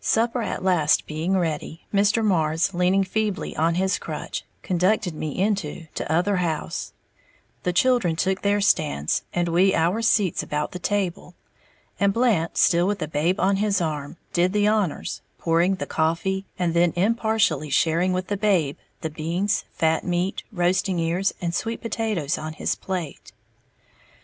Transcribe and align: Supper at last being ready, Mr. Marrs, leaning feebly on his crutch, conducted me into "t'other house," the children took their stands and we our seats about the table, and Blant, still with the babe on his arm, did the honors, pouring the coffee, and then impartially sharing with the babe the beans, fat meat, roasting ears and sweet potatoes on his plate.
Supper 0.00 0.42
at 0.42 0.64
last 0.64 1.06
being 1.06 1.38
ready, 1.38 1.82
Mr. 1.94 2.24
Marrs, 2.26 2.74
leaning 2.74 3.04
feebly 3.04 3.54
on 3.56 3.76
his 3.76 4.00
crutch, 4.00 4.44
conducted 4.64 5.14
me 5.14 5.38
into 5.40 5.86
"t'other 5.94 6.38
house," 6.38 6.92
the 7.62 7.72
children 7.72 8.16
took 8.16 8.42
their 8.42 8.60
stands 8.60 9.22
and 9.32 9.48
we 9.48 9.72
our 9.72 10.02
seats 10.02 10.42
about 10.42 10.72
the 10.72 10.80
table, 10.80 11.36
and 12.00 12.12
Blant, 12.12 12.56
still 12.58 12.88
with 12.88 12.98
the 12.98 13.06
babe 13.06 13.38
on 13.38 13.58
his 13.58 13.80
arm, 13.80 14.16
did 14.32 14.52
the 14.52 14.66
honors, 14.66 15.22
pouring 15.38 15.76
the 15.76 15.86
coffee, 15.86 16.46
and 16.58 16.74
then 16.74 16.92
impartially 16.96 17.70
sharing 17.70 18.12
with 18.12 18.26
the 18.26 18.36
babe 18.36 18.76
the 19.02 19.10
beans, 19.10 19.66
fat 19.70 20.02
meat, 20.02 20.42
roasting 20.50 20.98
ears 20.98 21.32
and 21.40 21.54
sweet 21.54 21.80
potatoes 21.80 22.36
on 22.36 22.54
his 22.54 22.74
plate. 22.74 23.30